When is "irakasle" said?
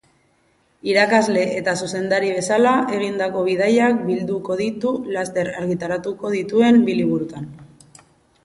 0.91-1.41